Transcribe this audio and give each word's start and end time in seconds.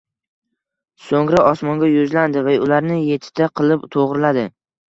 So‘ngra 1.09 1.43
osmonga 1.49 1.91
yuzlandi 1.91 2.45
va 2.49 2.57
ularni 2.65 2.99
yettita 3.05 3.51
qilib 3.61 3.87
to‘g‘riladi. 3.99 4.51